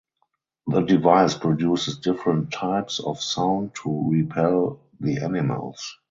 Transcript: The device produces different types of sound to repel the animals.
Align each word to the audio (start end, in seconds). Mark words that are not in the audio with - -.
The 0.65 0.81
device 0.81 1.35
produces 1.35 1.99
different 1.99 2.51
types 2.51 2.99
of 2.99 3.21
sound 3.21 3.75
to 3.83 4.09
repel 4.09 4.79
the 4.99 5.19
animals. 5.23 5.95